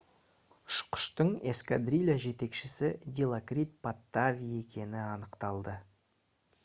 ұшқыштың 0.69 1.27
эскадрилья 1.51 2.15
жетекшісі 2.25 2.89
дилокрит 3.19 3.77
паттави 3.87 4.51
екені 4.65 5.05
анықталды 5.11 5.77